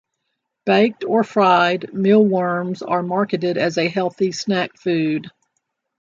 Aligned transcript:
Baked 0.65 1.03
or 1.03 1.23
fried 1.23 1.93
mealworms 1.93 2.81
are 2.81 3.03
marketed 3.03 3.55
as 3.59 3.77
a 3.77 3.87
healthy 3.87 4.31
snack 4.31 4.75
food. 4.79 5.27